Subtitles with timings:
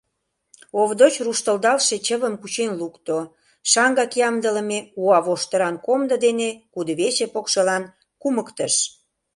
[0.81, 3.17] Овдоч руштылдалше чывым кучен лукто,
[3.71, 7.83] шаҥгак ямдылыме уа воштыран комдо дене кудывече покшелан
[8.21, 8.73] кумыктыш.